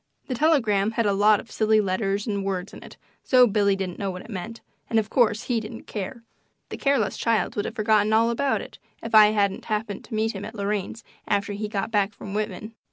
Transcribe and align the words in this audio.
The 0.25 0.33
telegram 0.33 0.93
had 0.93 1.05
a 1.05 1.13
lot 1.13 1.39
of 1.39 1.51
silly 1.51 1.79
letters 1.79 2.25
and 2.25 2.43
words 2.43 2.73
in 2.73 2.81
it, 2.83 2.97
so 3.23 3.45
Billy 3.45 3.75
didn't 3.75 3.99
know 3.99 4.09
what 4.09 4.23
it 4.23 4.31
meant, 4.31 4.61
and, 4.89 4.97
of 4.97 5.11
course, 5.11 5.43
he 5.43 5.59
didn't 5.59 5.83
care. 5.83 6.23
The 6.69 6.77
careless 6.77 7.15
child 7.19 7.55
would 7.55 7.65
have 7.65 7.75
forgotten 7.75 8.11
all 8.11 8.31
about 8.31 8.61
it 8.61 8.79
if 9.03 9.13
I 9.13 9.27
hadn't 9.27 9.65
happened 9.65 10.03
to 10.05 10.15
meet 10.15 10.31
him 10.31 10.43
at 10.43 10.55
Lorraine's 10.55 11.03
after 11.27 11.53
he 11.53 11.67
got 11.69 11.91
back 11.91 12.13
from 12.15 12.33
Whitman. 12.33 12.73